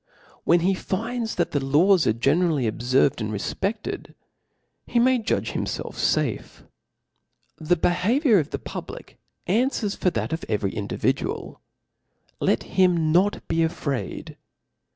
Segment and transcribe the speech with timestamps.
[0.45, 0.77] When h?
[0.77, 1.71] fin^i tbat jthe.
[1.73, 4.15] laws ate generally obferve^,and re Ibei^ed,
[4.87, 6.63] he jnay judge bimfelf fafe.
[7.59, 8.19] 'The beha?
[8.19, 8.57] viour of ih?
[8.63, 11.57] public anfwcr^ for th^ of evcFy iodividuaL.^
[12.39, 14.37] Let him npt be afraid